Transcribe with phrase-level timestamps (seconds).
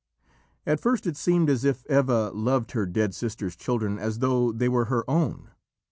[0.65, 4.67] At first it seemed as if Eva loved her dead sister's children as though they
[4.67, 5.51] were her own.